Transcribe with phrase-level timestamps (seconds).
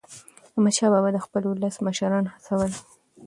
[0.53, 2.71] احمدشاه بابا به د خپل ولس مشران هڅول.